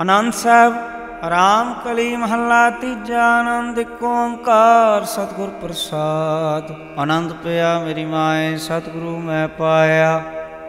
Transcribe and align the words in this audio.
ਆਨੰਦ 0.00 0.32
ਸਾਹਿਬ 0.32 0.74
ਰਾਮ 1.24 1.72
ਕਲੀ 1.84 2.14
ਮਹੱਲਾ 2.16 2.68
ਤੀਜਾ 2.70 3.24
ਆਨੰਦ 3.30 3.78
ਇੱਕ 3.78 4.02
ਓੰਕਾਰ 4.02 5.04
ਸਤਿਗੁਰ 5.04 5.50
ਪ੍ਰਸਾਦ 5.60 6.72
ਆਨੰਦ 6.98 7.32
ਪਿਆ 7.44 7.78
ਮੇਰੀ 7.78 8.04
ਮਾਏ 8.04 8.56
ਸਤਿਗੁਰੂ 8.56 9.16
ਮੈਂ 9.18 9.46
ਪਾਇਆ 9.48 10.22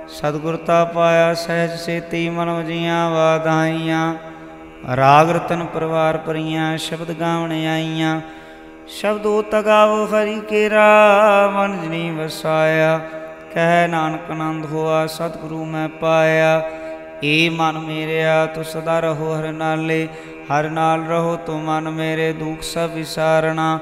ਸਤਿਗੁਰਤਾ 0.09 0.83
ਪਾਇਆ 0.85 1.33
ਸਹਿਜ 1.33 1.71
ਸੇਤੀ 1.79 2.27
ਮਨ 2.29 2.49
ਵਜੀਆਂ 2.49 3.09
ਵਾਧਾਈਆਂ 3.09 4.13
ਰਾਗ 4.95 5.29
ਰਤਨ 5.29 5.65
ਪਰਵਾਰ 5.65 6.17
ਪਰੀਆਂ 6.17 6.77
ਸ਼ਬਦ 6.77 7.11
ਗਾਵਣ 7.19 7.51
ਆਈਆਂ 7.51 8.19
ਸ਼ਬਦੋ 8.89 9.41
ਤਗਾਵੋ 9.41 10.05
ਹਰੀ 10.05 10.39
ਕੇਰਾ 10.39 10.87
ਮਨ 11.53 11.77
ਜਨੀ 11.81 12.09
ਵਸਾਇਆ 12.11 12.99
ਕਹਿ 13.53 13.87
ਨਾਨਕ 13.87 14.31
ਆਨੰਦ 14.31 14.65
ਹੋਆ 14.65 15.05
ਸਤਿਗੁਰੂ 15.07 15.65
ਮੈਂ 15.65 15.87
ਪਾਇਆ 16.01 16.61
ਏ 17.23 17.49
ਮਨ 17.49 17.77
ਮੇਰਿਆ 17.77 18.45
ਤੂੰ 18.45 18.63
ਸਦਾ 18.63 18.99
ਰਹੋ 18.99 19.33
ਹਰ 19.33 19.51
ਨਾਲੇ 19.51 20.07
ਹਰ 20.51 20.69
ਨਾਲ 20.69 21.03
ਰਹੋ 21.03 21.35
ਤੂੰ 21.35 21.61
ਮਨ 21.63 21.89
ਮੇਰੇ 21.89 22.31
ਦੁੱਖ 22.33 22.61
ਸਭ 22.63 22.89
ਵਿਸਾਰਣਾ 22.89 23.79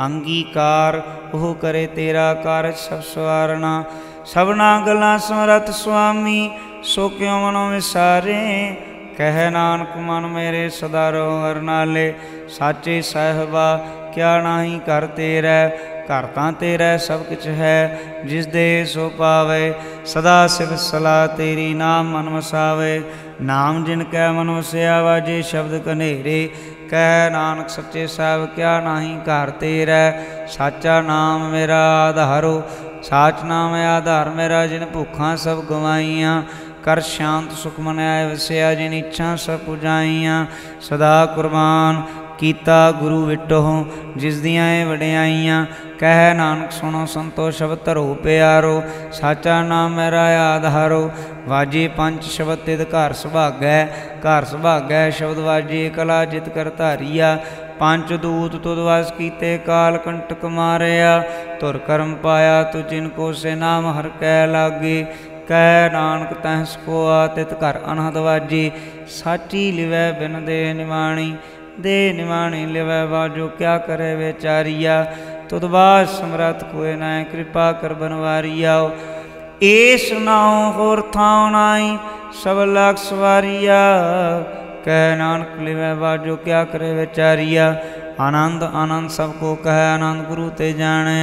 ਅੰਗੀਕਾਰ 0.00 1.00
ਉਹ 1.34 1.54
ਕਰੇ 1.54 1.86
ਤੇਰਾ 1.86 2.32
ਕਾਰਜ 2.34 2.74
ਸਭ 2.74 3.00
ਸਵਾਰਣਾ 3.14 3.82
ਸਭਨਾ 4.24 4.78
ਗਲਾਂ 4.86 5.18
ਸਮਰਤ 5.18 5.70
ਸੁਆਮੀ 5.70 6.50
ਸੋ 6.84 7.08
ਕਿਉ 7.08 7.38
ਮਨੋ 7.40 7.68
ਵਿਸਾਰੇ 7.70 8.76
ਕਹਿ 9.18 9.50
ਨਾਨਕ 9.50 9.96
ਮਨ 9.96 10.26
ਮੇਰੇ 10.26 10.68
ਸਦਾ 10.68 11.08
ਰਹੋ 11.10 11.40
ਹਰ 11.40 11.60
ਨਾਲੇ 11.60 12.12
ਸਾਚੇ 12.48 13.00
ਸਾਹਿਬਾ 13.02 13.76
ਕਿਆ 14.14 14.40
ਨਾਹੀ 14.42 14.78
ਕਰ 14.86 15.06
ਤੇਰਾ 15.06 15.70
ਘਰ 16.08 16.26
ਤਾਂ 16.26 16.50
ਤੇਰਾ 16.52 16.96
ਸਭ 16.96 17.22
ਕੁਝ 17.22 17.46
ਹੈ 17.48 18.00
ਜਿਸ 18.24 18.46
ਦੇ 18.46 18.84
ਸੋ 18.84 19.08
ਪਾਵੇ 19.18 19.72
ਸਦਾ 20.04 20.46
ਸਿਵ 20.46 20.74
ਸਲਾ 20.76 21.26
ਤੇਰੀ 21.26 21.72
ਨਾਮ 21.74 22.12
ਮਨ 22.12 22.28
ਵਸਾਵੇ 22.28 23.00
ਨਾਮ 23.42 23.84
ਜਿਨ 23.84 24.04
ਕੈ 24.04 24.30
ਮਨ 24.32 24.50
ਵਸਿਆ 24.50 25.00
ਵਾਜੇ 25.02 25.40
ਸ਼ਬਦ 25.42 25.82
ਕਨੇਰੇ 25.82 26.48
ਕਹਿ 26.90 27.30
ਨਾਨਕ 27.30 27.68
ਸੱਚੇ 27.68 28.06
ਸਾਹਿਬ 28.06 28.46
ਕਿਆ 28.46 28.80
ਨਾਹੀ 28.80 29.16
ਘਰ 29.20 29.50
ਤੇਰਾ 29.50 30.12
ਸਾਚਾ 30.48 31.00
ਨਾਮ 31.00 31.48
ਮੇਰਾ 31.50 31.80
ਆਧਾਰੋ 32.00 32.62
ਸਾਚ 33.02 33.42
ਨਾਮ 33.44 33.74
ਆਧਾਰ 33.74 34.28
ਮੇਰਾ 34.30 34.66
ਜਿਨ 34.66 34.84
ਭੁੱਖਾਂ 34.84 35.36
ਸਭ 35.36 35.64
ਗਵਾਈਆਂ 35.64 36.42
ਕਰ 36.84 37.00
ਸ਼ਾਂਤ 37.00 37.52
ਸੁਖ 37.52 37.78
ਮਨ 37.80 37.98
ਆਏ 37.98 38.26
ਵਸਿਆ 38.26 38.74
ਜਿਨ 38.74 38.92
ਇੱਛਾ 38.92 39.34
ਸਭ 39.36 39.58
ਪੁਜਾਈਆਂ 39.58 40.44
ਸਦਾ 40.80 41.24
ਕੁਰਬਾਨ 41.26 42.02
ਕੀਤਾ 42.38 42.90
ਗੁਰੂ 42.92 43.24
ਵਿਟੋ 43.24 43.86
ਜਿਸ 44.16 44.40
ਦੀਆਂ 44.40 44.68
ਇਹ 44.74 44.86
ਵਡਿਆਈਆਂ 44.86 45.64
ਕਹਿ 45.98 46.34
ਨਾਨਕ 46.34 46.70
ਸੁਣੋ 46.70 47.04
ਸੰਤੋ 47.06 47.50
ਸ਼ਬਦ 47.50 47.78
ਧਰੋ 47.84 48.14
ਪਿਆਰੋ 48.14 48.82
ਸਾਚਾ 49.12 49.62
ਨਾਮ 49.62 49.94
ਮੇਰਾ 49.94 50.24
ਆਧਾਰੋ 50.38 51.10
ਵਾਜੇ 51.48 51.86
ਪੰਜ 51.88 52.22
ਸ਼ਬਦ 52.22 52.58
ਤਿਦ 52.58 52.82
ਘਰ 52.84 53.12
ਸੁਭਾਗੈ 53.12 53.86
ਘਰ 54.20 54.44
ਸੁਭਾਗੈ 54.44 55.08
ਸ਼ਬਦ 55.10 55.38
ਵਾਜੇ 55.38 55.88
ਕਲਾ 55.88 56.24
ਜਿਤ 56.24 56.48
ਕਰ 56.48 56.70
ਧਾਰੀਆ 56.70 57.38
ਪੰਜ 57.78 58.12
ਦੂਤ 58.12 58.56
ਤੁਧ 58.56 58.78
ਵਾਸ 58.78 59.12
ਕੀਤੇ 59.12 59.56
ਕਾਲ 59.58 59.96
ਕੰਟਕ 59.98 60.44
ਮਾਰਿਆ 60.44 61.22
ਤੁਰ 61.60 61.78
ਕਰਮ 61.78 62.14
ਪਾਇਆ 62.14 62.62
ਤੁ 62.62 62.82
ਜਿਨ 62.90 63.08
ਕੋ 63.08 63.32
ਸੇ 63.32 63.54
ਨਾਮ 63.54 63.86
ਹਰ 63.98 64.08
ਕੈ 64.20 64.46
ਲਾਗੇ 64.46 65.04
ਕਹਿ 65.48 65.90
ਨਾਨਕ 65.90 66.32
ਤਹਿਸ 66.34 66.76
ਕੋ 66.86 67.06
ਆਤਿਤ 67.08 67.52
ਘਰ 67.54 67.80
ਅਨਹਦ 67.92 68.16
ਵਾਜੀ 68.16 68.70
ਸਾਚੀ 69.08 69.70
ਲਿਵੈ 69.72 70.10
ਬਿਨ 70.12 70.44
ਦੇ 70.44 70.72
ਨਿਵਾਣੀ 70.72 71.34
दे 71.81 71.97
निवाणी 72.13 72.61
लेवै 72.73 73.01
बाजो, 73.07 73.47
क्या 73.57 73.75
करे 73.85 74.09
बेचारिया 74.17 74.95
तुदबाज 75.49 76.07
सम्रत 76.09 76.59
कोय 76.71 76.95
नाय, 76.97 77.23
कृपा 77.31 77.71
कर 77.81 77.93
बनवारिया 78.01 78.75
एस 79.67 80.05
नाओ 80.25 80.57
होर 80.73 81.01
थाओ 81.13 81.47
नाई, 81.51 81.87
सब 82.41 82.61
लाख 82.69 82.99
सवारिया 82.99 83.79
कह 84.83 85.01
नानक 85.17 85.57
लिव 85.63 85.81
बाजो, 86.01 86.35
क्या 86.43 86.61
करे 86.71 86.93
बेचारिया 86.95 87.65
आनंद 88.21 88.63
आनंद 88.75 89.09
सबको 89.11 89.55
कह, 89.65 89.81
आनंद 89.87 90.29
गुरु 90.29 90.47
ते 90.53 90.71
जाने 90.75 91.17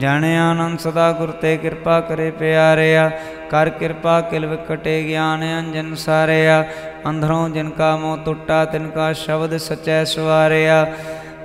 जाने 0.00 0.28
आनंद 0.38 0.78
सदा 0.78 1.06
गुर 1.14 1.30
ते 1.40 1.50
कृपा 1.62 1.94
करे 2.08 2.30
प्यारया। 2.36 3.04
कर 3.50 3.68
कृपा 3.78 4.14
किल 4.30 4.44
विकटे 4.46 4.94
ज्ञान 5.04 5.42
अंजन 5.44 5.88
सारे 6.02 6.38
आ 6.46 6.58
ਅੰਜਨ 6.99 7.03
ਸਾਰਿਆ 7.03 7.09
ਅੰਧਰੋਂ 7.09 7.49
ਜਿਨ 7.49 7.69
ਕਾ 7.69 7.97
ਮੋਹ 7.97 8.17
ਟੁੱਟਾ 8.17 8.65
ਤਿਨ 8.65 8.89
ਕਾ 8.89 9.13
ਸ਼ਬਦ 9.13 9.57
ਸਚੈ 9.57 10.03
ਸਵਾਰਿਆ 10.03 10.85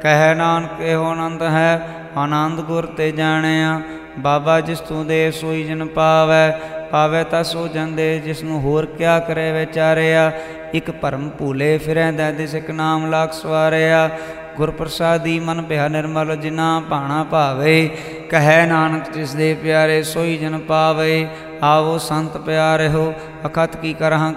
ਕਹਿ 0.03 0.35
ਨਾਨਕ 0.35 0.81
ਇਹੋ 0.81 1.11
ਆਨੰਦ 1.11 1.43
ਹੈ 1.43 1.81
ਆਨੰਦ 2.17 2.61
ਗੁਰ 2.61 2.87
ਤੇ 2.87 3.13
ਜਾਣਿਆ 3.13 3.81
ਬਾਬਾ 4.19 4.61
ਜਿਸ 4.61 4.81
ਤੂੰ 4.81 5.07
ਦੇ 5.07 5.31
ਸੋਈ 5.31 5.65
ਜਨ 5.65 5.87
ਪਾਵੈ 5.87 6.59
ਪਾਵੈ 6.91 7.25
ਤਾ 7.25 7.43
ਸੋ 7.43 7.69
ਜੰਦੇ 7.69 8.19
ਜਿਸ 8.19 8.45
ਨੂੰ 8.45 8.61
ਹੋਰ 8.61 8.87
ਕਿਆ 8.87 9.19
ਕਰੇ 9.19 9.53
ਵਿਚਾਰਿਆ 9.53 10.33
ਇਕ 10.75 10.91
ਭਰਮ 10.91 11.31
ਭੂਲੇ 11.31 11.79
ਫਿਰੈਂਦਾ 11.79 12.31
ਦਿਸ 12.31 12.55
ਇਕ 12.55 12.71
ਨਾਮ 12.71 13.11
ਲਾਖ 13.11 13.33
ਸਵਾਰਿਆ 13.33 14.11
ਗੁਰ 14.57 14.71
ਪ੍ਰਸਾਦੀ 14.71 15.41
ਮਨ 15.41 15.63
ਭਿਆ 15.63 15.89
ਨਿਰਮਲ 15.89 16.37
ਜਿਨਾ 16.37 16.83
ਭਾਣਾ 16.91 17.25
ਭਾਵੇ 17.25 17.91
ਕਹੈ 18.31 18.67
ਨਾਨਕ 18.67 19.13
ਜਿਸ 19.13 19.35
ਦੇ 19.35 19.55
ਪਿਆਰੇ 19.55 20.03
ਸੋਈ 20.03 20.37
ਜਨ 20.37 20.59
ਪਾਵੇ 20.59 21.27
ਆਵੋ 21.63 21.99
ਸੰਤ 21.99 22.37
ਪਿਆਰਿਓ 22.37 23.13
ਅਖਤ 23.47 23.77
ਕੀ 23.77 23.93
ਕਰਹਾਂ 23.93 24.33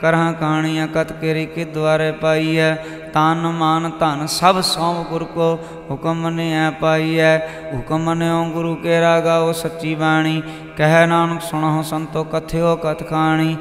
ਕਰਹਾਂ 0.00 0.32
ਕਾਣੀ 0.32 0.84
ਅਕਤ 0.84 1.12
ਕੇਰੀ 1.12 1.46
ਕਿ 1.46 1.64
ਦੁਆਰੇ 1.64 2.10
ਪਾਈਐ 2.12 2.74
ਤਨ 3.14 3.46
ਮਨ 3.46 3.90
ਧਨ 4.00 4.26
ਸਭ 4.26 4.60
ਸੌਮ 4.60 5.02
ਗੁਰ 5.02 5.24
ਕੋ 5.24 5.58
ਹੁਕਮ 5.90 6.20
ਮਨਿਐ 6.20 6.70
ਪਾਈਐ 6.70 7.38
ਹੁਕਮ 7.74 8.04
ਮਨਿਓ 8.04 8.44
ਗੁਰੂ 8.44 8.74
ਕੇ 8.74 9.00
ਰਾਗਾਓ 9.00 9.52
ਸੱਚੀ 9.52 9.94
ਬਾਣੀ 9.94 10.42
ਕਹਿ 10.76 11.06
ਨਾਨਕ 11.06 11.40
ਸੁਣੋ 11.40 11.82
ਸੰਤੋ 11.82 12.24
ਕਥਿਓ 12.24 12.76
ਕਥ 12.76 13.02
ਖਾਣੀ 13.08 13.56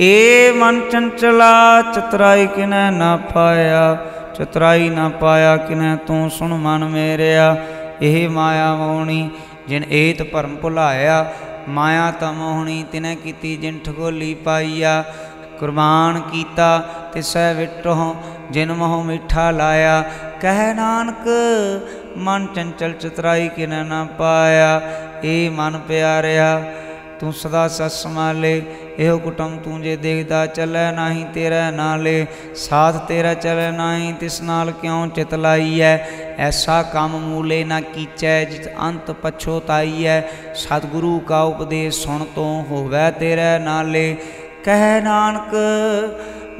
ਏ 0.00 0.52
ਮਨ 0.52 0.80
ਚੰਚਲਾ 0.90 1.82
ਚਤਰਾਈ 1.94 2.46
ਕਿਨੈ 2.46 2.90
ਨਾ 2.90 3.16
ਪਾਇਆ 3.34 3.96
ਚਤਰਾਈ 4.34 4.88
ਨਾ 4.88 5.08
ਪਾਇਆ 5.08 5.56
ਕਿਨੈ 5.56 5.96
ਤੂੰ 5.96 6.30
ਸੁਣ 6.30 6.54
ਮਨ 6.54 6.84
ਮੇਰਿਆ 6.84 7.56
ਇਹ 8.02 8.28
ਮਾਇਆ 8.28 8.74
ਮੋਣੀ 8.74 9.30
ਜਿਨ 9.68 9.84
ਏਤ 9.90 10.22
ਭਰਮ 10.22 10.56
ਭੁਲਾਇਆ 10.56 11.32
ਮਾਇਆ 11.68 12.10
ਤਮੋਹਣੀ 12.10 12.84
ਤਿਨੈ 12.92 13.14
ਕੀਤੀ 13.14 13.56
ਜਿਨ 13.56 13.78
ਠਗੋਲੀ 13.78 14.34
ਪਾਈਆ 14.34 15.02
ਕੁਰਬਾਨ 15.60 16.20
ਕੀਤਾ 16.32 16.78
ਤਿਸੈ 17.12 17.52
ਵਿਟੋ 17.54 18.14
ਜਿਨ 18.50 18.72
ਮੋਹ 18.72 19.02
ਮਿੱਠਾ 19.04 19.50
ਲਾਇਆ 19.50 20.02
ਕਹਿ 20.40 20.74
ਨਾਨਕ 20.74 21.28
ਮਨ 22.18 22.46
ਚੰਚਲ 22.54 22.92
ਚਤਰਾਈ 22.92 23.48
ਕਿਨੈ 23.48 23.82
ਨਾ 23.84 24.04
ਪਾਇਆ 24.18 24.80
ਏ 25.24 25.48
ਮਨ 25.48 25.78
ਪਿਆਰਿਆ 25.78 26.62
ਤੂੰ 27.20 27.32
ਸਦਾ 27.32 27.66
ਸਤ 27.68 27.90
ਸਮਾਲੇ 27.92 28.62
ਇਹੋ 28.98 29.18
ਕੁਟਮ 29.18 29.56
ਤੂੰ 29.58 29.80
ਜੇ 29.82 29.96
ਦੇਖਦਾ 29.96 30.44
ਚੱਲੈ 30.46 30.90
ਨਾਹੀ 30.92 31.24
ਤੇਰਾ 31.34 31.70
ਨਾਲੇ 31.70 32.26
ਸਾਥ 32.58 32.96
ਤੇਰਾ 33.08 33.34
ਚੱਲੈ 33.34 33.70
ਨਾਹੀ 33.70 34.12
ਤਿਸ 34.12 34.40
ਨਾਲ 34.42 34.70
ਕਿਉ 34.72 35.06
ਚਿਤ 35.06 35.34
ਲਾਈਐ 35.34 35.96
ਐਸਾ 36.38 36.82
ਕੰਮ 36.82 37.18
ਮੂਲੇ 37.18 37.62
ਨਾ 37.64 37.80
ਕੀਚੈ 37.80 38.44
ਜਿਤ 38.44 38.68
ਅੰਤ 38.80 39.10
ਪਛੋਤਾਈਐ 39.22 40.20
ਸਤਿਗੁਰੂ 40.54 41.18
ਕਾ 41.20 41.40
ਉਪਦੇਸ਼ 41.44 42.02
ਸੁਣ 42.04 42.24
ਤੋਂ 42.34 42.62
ਹੋਵੈ 42.64 43.10
ਤੇਰਾ 43.10 43.56
ਨਾਲੇ 43.58 44.16
ਕਹਿ 44.66 45.00
ਨਾਨਕ 45.00 45.54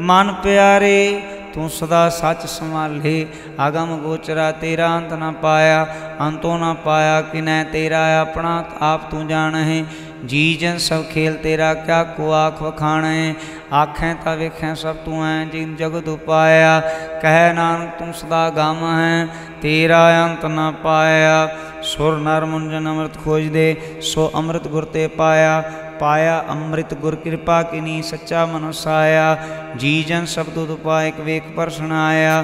ਮਨ 0.01 0.33
ਪਿਆਰੇ 0.43 1.21
ਤੂੰ 1.55 1.69
ਸਦਾ 1.71 2.09
ਸੱਚ 2.09 2.47
ਸੰਭਾਲੇ 2.47 3.27
ਆਗਮ 3.61 3.97
ਗੋਚਰਾ 3.99 4.51
ਤੇਰਾ 4.53 4.97
ਅੰਤ 4.97 5.13
ਨਾ 5.13 5.31
ਪਾਇਆ 5.33 5.87
ਅੰਤੋਂ 6.21 6.59
ਨਾ 6.59 6.73
ਪਾਇਆ 6.75 7.21
ਕਿਨੈ 7.23 7.63
ਤੇਰਾ 7.65 8.01
ਆਪਣਾ 8.21 8.63
ਆਪ 8.83 9.11
ਤੂੰ 9.11 9.27
ਜਾਣਹਿ 9.29 9.85
ਜੀ 10.25 10.55
ਜਨ 10.55 10.79
ਸਭ 10.79 11.03
ਖੇਲ 11.11 11.35
ਤੇਰਾ 11.35 11.73
ਕਿਆ 11.75 12.03
ਕੋ 12.07 12.33
ਆਖ 12.33 12.63
ਵਖਾਣੈ 12.63 13.35
ਆਖੈ 13.73 14.15
ਤਾਂ 14.25 14.37
ਵੇਖੈ 14.37 14.73
ਸਭ 14.75 14.97
ਤੂੰ 15.05 15.25
ਐ 15.25 15.45
ਜਿਨ 15.45 15.75
ਜਗਤ 15.77 16.09
ਉਪਾਇਆ 16.09 16.81
ਕਹਿ 17.23 17.53
ਨਾਨਕ 17.55 17.99
ਤੂੰ 17.99 18.13
ਸਦਾ 18.15 18.49
ਗਮ 18.51 18.85
ਹੈ 18.91 19.27
ਤੇਰਾ 19.63 20.09
ਅੰਤ 20.25 20.45
ਨਾ 20.47 20.71
ਪਾਇਆ 20.83 21.49
ਸੁਰ 21.85 22.19
ਨਰ 22.19 22.45
ਮੁੰਜਨ 22.45 22.89
ਅੰਮ੍ਰਿਤ 22.89 23.19
ਖੋਜਦੇ 23.25 23.75
ਸੋ 24.03 24.31
ਅੰਮ੍ਰਿਤ 24.35 24.69
ਗੁਰ 24.69 24.85
ਤੇ 24.85 25.07
ਪਾਇਆ 25.09 25.63
पाया 26.02 26.38
अमृत 26.50 26.94
गुर 27.02 27.16
कृपा 27.16 27.62
किनी, 27.62 28.02
सच्चा 28.02 28.46
मनुषाया 28.46 29.28
जीजन 29.76 30.26
शब्द 30.26 30.58
उपाय 30.58 31.12
कवेक 31.12 31.54
पर 31.58 31.70
सुनाया 31.70 32.36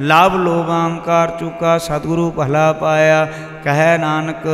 लाभ 0.00 0.36
लोभांकार 0.36 1.36
चुका, 1.40 1.78
सदगुरु 1.78 2.30
भला 2.30 2.72
पाया। 2.72 3.24
कह 3.64 3.80
नानक, 3.98 4.46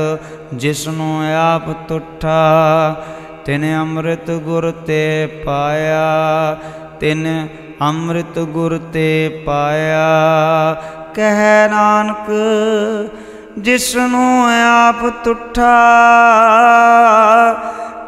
जिसनो 0.55 1.12
आप 1.37 1.87
तुठा, 1.88 2.40
तिन 3.46 3.64
अमृत 3.75 4.26
गुर 4.28 4.70
ते 4.70 5.02
पाया, 5.26 6.02
तिन 7.00 7.25
अमृत 7.82 8.34
गुर 8.38 8.76
ते 8.76 9.28
पाया। 9.46 10.05
कह 11.16 11.40
नानक, 11.70 12.26
जिसनों 13.58 14.32
आप 14.62 15.00
तुठा 15.25 15.75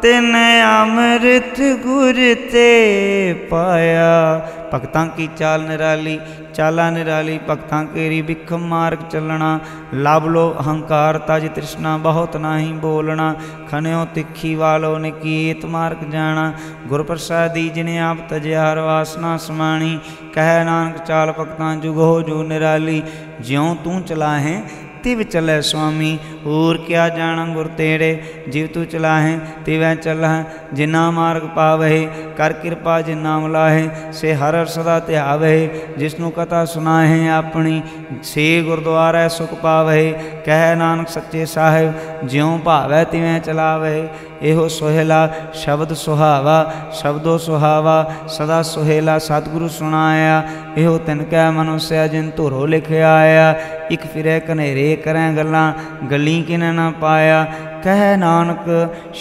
ਤਿਨ 0.02 0.36
ਅੰਮ੍ਰਿਤ 0.82 1.60
ਗੁਰ 1.86 2.14
ਤੇ 2.52 3.34
ਪਾਇਆ 3.50 4.48
ਭਗਤਾਂ 4.72 5.06
ਕੀ 5.06 5.28
ਚਾਲ 5.38 5.60
ਨਿਰਾਲੀ 5.60 6.20
ਚਾਲਾ 6.54 6.90
ਨਿਰਾਲੀ 6.90 7.38
ਭਗਤਾਂ 7.48 7.84
ਕੇਰੀ 7.84 8.20
ਵਿਖਮ 8.20 8.66
ਮਾਰਗ 8.66 8.98
ਚੱਲਣਾ 9.10 9.60
ਲਬ 9.94 10.26
ਲੋ 10.26 10.56
ਅਹੰਕਾਰ 10.60 11.18
ਤਜ 11.18 11.46
ਤ੍ਰਿਸ਼ਨਾ 11.46 11.96
ਬਹੁਤ 11.96 12.36
ਨਾਹੀ 12.36 12.72
ਬੋਲਣਾ 12.72 13.34
ਖਨਿਓ 13.70 14.04
ਤਿੱਖੀ 14.04 14.54
ਵਾਲੋ 14.54 14.98
ਨਿਕੀਤ 14.98 15.64
ਮਾਰਗ 15.64 16.04
ਜਾਣਾ 16.10 16.52
ਗੁਰ 16.86 17.02
ਪ੍ਰਸਾਦੀ 17.02 17.68
ਜਿਨੇ 17.68 17.98
ਆਪ 17.98 18.16
ਤਜਿਆਰ 18.30 18.78
ਵਾਸਨਾ 18.78 19.36
ਸਮਾਣੀ 19.36 19.98
ਕਹਿ 20.34 20.64
ਨਾਨਕ 20.64 21.04
ਚਾਲ 21.04 21.32
ਭਗਤਾਂ 21.32 21.76
ਜੁਗ 21.76 21.98
ਹੋ 21.98 22.22
ਜੋ 22.22 22.42
ਨਿਰਾਲੀ 22.42 23.02
ਜਿਉ 23.40 23.74
ਤੂੰ 23.74 24.02
ਚਲਾਹੇ 24.02 24.62
तिव 25.03 25.23
चले 25.25 25.61
स्वामी 25.63 26.13
और 26.47 26.77
क्या 26.87 27.07
जान 27.11 27.53
गुर 27.53 27.67
तेरे 27.77 28.11
जीव 28.47 28.67
तू 28.73 28.85
चलाहे 28.87 29.37
तिवह 29.65 29.93
चलह 29.97 30.33
जिना 30.73 31.03
मार्ग 31.11 31.43
पावे 31.55 31.99
कर 32.37 32.53
कृपा 32.61 32.99
जिना 33.01 33.37
मिलाहे 33.39 33.83
से 34.13 34.33
हर 34.33 34.55
हर 34.55 34.65
सदा 34.69 34.97
त्यावहे 35.07 35.59
जिसनों 35.97 36.29
कथा 36.31 36.63
सुनाहे 36.67 37.27
अपनी 37.31 37.81
से 38.25 38.47
गुरुद्वारा 38.63 39.27
सुख 39.31 39.53
पावे 39.61 40.03
ਕਹਿ 40.46 40.74
ਨਾਨਕ 40.76 41.08
ਸੱਚੇ 41.08 41.44
ਸਾਹਿਬ 41.46 41.92
ਜਿਉ 42.24 42.56
ਭਾਵੈ 42.58 43.02
ਤਿਵੈ 43.04 43.38
ਚਲਾਵਹਿ 43.38 44.06
ਇਹੋ 44.42 44.66
ਸੋਹਿਲਾ 44.68 45.28
ਸ਼ਬਦ 45.54 45.92
ਸੁਹਾਵਾ 45.94 46.72
ਸ਼ਬਦੋ 46.92 47.36
ਸੁਹਾਵਾ 47.38 48.04
ਸਦਾ 48.28 48.60
ਸੋਹਿਲਾ 48.62 49.18
ਸਤਿਗੁਰੂ 49.18 49.68
ਸੁਣਾਇਆ 49.68 50.42
ਇਹੋ 50.76 50.96
ਤਿਨ 50.98 51.22
ਕੈ 51.22 51.50
ਮਨੁਸਿਆ 51.50 52.06
ਜਿਨ 52.06 52.30
ਧੁਰੋ 52.36 52.66
ਲਿਖਿਆ 52.66 53.14
ਆਇਆ 53.14 53.54
ਇਕ 53.90 54.06
ਫਿਰੇ 54.06 54.38
ਕਨੇਰੇ 54.40 54.94
ਕਰੈ 54.96 55.30
ਗੱਲਾਂ 55.36 55.72
ਗਲੀ 56.10 56.42
ਕਿਨ 56.42 56.74
ਨਾ 56.74 56.90
ਪਾਇਆ 57.00 57.44
कह 57.83 58.01
नानक 58.17 58.65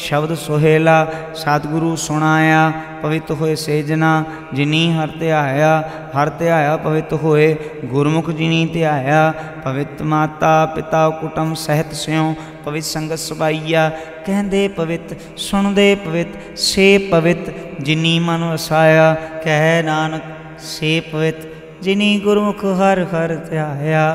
शब्द 0.01 0.35
सुहेला 0.45 0.97
सतगुरु 1.41 1.91
सुनाया 1.99 2.63
पवित 3.03 3.31
होए 3.41 3.55
सेजना 3.57 4.13
जिनी 4.55 4.83
हर 4.95 5.11
त्याया 5.21 5.73
हर 6.15 6.29
त्याया 6.39 6.75
पवित 6.85 7.13
होए 7.23 7.49
गुरमुख 7.93 8.31
जिनी 8.39 8.65
त्याया 8.75 9.23
पवित 9.65 10.03
माता 10.13 10.55
पिता 10.75 11.03
कुटुंब 11.21 11.55
सहित 11.65 11.95
स्यों 12.03 12.27
पवित 12.67 12.85
संगत 12.87 13.21
सबाइया 13.21 13.89
कहंदे 14.27 14.67
पवित 14.79 15.17
सुनदे 15.41 15.89
पवित 16.05 16.39
से 16.65 16.87
पवित 17.13 17.55
जिनी 17.83 18.19
मन 18.27 18.43
वसाया 18.53 19.09
कह 19.45 19.65
नानक 19.85 20.37
से 20.67 20.93
पवित 21.13 21.51
जिनी 21.83 22.11
गुरमुख 22.21 22.65
हर 22.81 23.01
हर 23.13 23.35
त्याया 23.45 24.07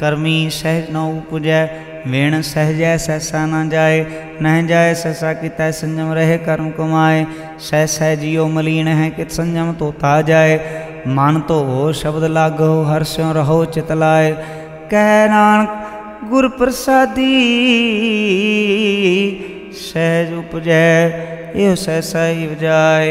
करमी 0.00 0.38
सहज 0.52 0.90
नौ 0.92 1.08
पूजय 1.30 1.60
वेण 2.06 2.40
सहजय 2.42 2.96
सहसा 2.98 3.44
न 3.46 3.68
जाए, 3.70 4.00
नह 4.42 4.66
जाए 4.66 4.94
सहसा 4.94 5.32
कि 5.34 5.48
तय 5.50 5.72
संयम 5.74 6.12
रहे 6.12 6.36
कर्म 6.40 6.70
कमाए। 6.70 7.26
सह 7.60 7.84
सह 7.88 8.14
जियो 8.16 8.46
मलिन 8.48 8.88
है 8.90 9.08
कित 9.10 9.30
संयम 9.32 9.72
तो 9.74 9.90
ता 10.00 10.20
जाय 10.22 10.52
मन 11.08 11.40
तो 11.48 11.58
हो 11.64 11.92
शब्द 11.94 12.24
लागो 12.30 12.68
हर्ष्यो 12.84 13.30
रहो 13.32 13.64
चितलाए 13.74 14.30
कह 14.92 15.10
नानक, 15.28 15.70
गुर 16.30 16.48
प्रसादी, 16.58 17.32
सहज 19.80 20.32
उपजय 20.34 21.54
यो 21.56 21.74
सहसा 21.78 22.24
ही 22.26 22.46
जाए 22.58 23.10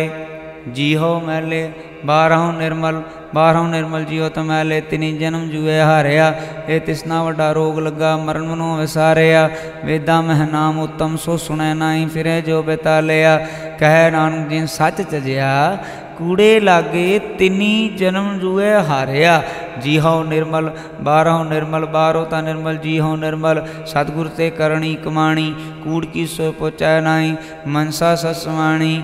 जी 0.70 0.94
हो 0.96 1.12
मैले, 1.20 1.64
बारह 2.06 2.52
निर्मल 2.60 3.04
ਬਾਰਹੁ 3.35 3.67
ਨਿਰਮਲ 3.67 4.05
ਜੀਉ 4.05 4.29
ਤਮੈਲੇ 4.29 4.81
ਤਿਨੀ 4.81 5.13
ਜਨਮ 5.19 5.49
ਜੂਏ 5.49 5.79
ਹਾਰਿਆ 5.81 6.33
ਇਹ 6.69 6.81
ਤਿਸਨਾ 6.81 7.23
ਵੱਡਾ 7.23 7.51
ਰੋਗ 7.53 7.79
ਲੱਗਾ 7.79 8.17
ਮਰਨ 8.17 8.43
ਮਨੋ 8.43 8.77
ਵਿਸਾਰਿਆ 8.77 9.49
ਵੇਦਾਂ 9.85 10.23
ਮਹਿ 10.23 10.47
ਨਾਮ 10.53 10.79
ਉਤਮ 10.79 11.17
ਸੋ 11.17 11.37
ਸੁਣੈ 11.37 11.73
ਨਾਹੀ 11.75 12.07
ਫਿਰੇ 12.07 12.41
ਜੋ 12.41 12.63
ਬਿਤਾਲਿਆ 12.63 13.39
ਕਹਿ 13.81 14.11
ਨਾਨਕ 14.11 14.49
ਜਿਨ 14.49 14.67
ਸੱਚ 14.69 15.03
ਤਜਿਆ 15.03 15.79
ਕੂੜੇ 16.19 16.59
ਲਾਗੇ 16.61 17.19
ਤਿਨੀ 17.39 17.89
ਜਨਮ 17.89 18.39
ਜੂਏ 18.39 18.73
ਹਾਰਿਆ 18.89 19.43
ਜੀ 19.83 19.99
ਹਉ 19.99 20.23
ਨਿਰਮਲ 20.23 20.71
ਬਾਰਹੁ 21.01 21.45
ਨਿਰਮਲ 21.45 21.85
ਬਾਰੋ 21.87 22.25
ਤਾ 22.25 22.41
ਨਿਰਮਲ 22.41 22.77
ਜੀ 22.77 22.99
ਹਉ 23.01 23.17
ਨਿਰਮਲ 23.17 23.65
ਸਤਗੁਰ 23.87 24.29
ਤੇ 24.29 24.51
ਕਰਣੀ 24.51 24.95
ਕਮਾਣੀ 24.95 25.53
ਕੂੜ 25.85 26.05
ਕੀ 26.05 26.27
ਸੋ 26.27 26.51
ਪਹੁੰਚੈ 26.53 27.01
ਨਾਹੀ 27.01 27.35
ਮਨਸਾ 27.67 28.15
ਸਸਵਾਣੀ 28.15 29.03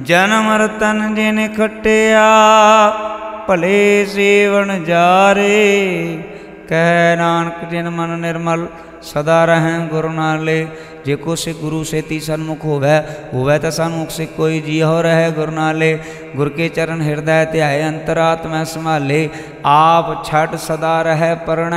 ਜਨਮ 0.00 0.50
ਰਤਨ 0.52 1.14
ਜਿਨ 1.14 1.46
ਖਟਿਆ 1.54 2.26
ਭਲੇ 3.48 4.04
ਸੇਵਨ 4.04 4.84
ਜਾਰੇ 4.84 6.18
ਕਹਿ 6.68 7.16
ਨਾਨਕ 7.16 7.64
ਜਿਨ 7.70 7.88
ਮਨ 7.90 8.18
ਨਿਰਮਲ 8.18 8.66
ਸਦਾ 9.02 9.44
ਰਹੈ 9.44 9.78
ਗੁਰੂ 9.86 10.08
ਨਾਲੇ 10.08 10.66
ਜੇ 11.06 11.16
ਕੋ 11.16 11.34
ਸੇ 11.34 11.52
ਗੁਰੂ 11.52 11.82
ਸੇਤੀ 11.84 12.18
ਸਨਮੁਖ 12.20 12.64
ਹੋਵੇ 12.64 13.00
ਹੋਵੇ 13.34 13.58
ਤਾਂ 13.58 13.70
ਸਨਮੁਖ 13.70 14.10
ਸੇ 14.10 14.26
ਕੋਈ 14.26 14.60
ਜੀ 14.60 14.80
ਹੋ 14.82 15.00
ਰਹੇ 15.02 15.30
ਗੁਰ 15.30 15.50
ਨਾਲੇ 15.50 15.98
ਗੁਰ 16.36 16.48
ਕੇ 16.48 16.68
ਚਰਨ 16.68 17.00
ਹਿਰਦੈ 17.02 17.44
ਧਿਆਏ 17.44 17.82
ਅੰਤਰਾਤਮੈ 17.82 18.62
ਸੰਭਾਲੇ 18.64 19.28
आप 19.65 20.23
छठ 20.25 20.55
सदा 20.55 21.01
रह 21.01 21.21
परण, 21.35 21.73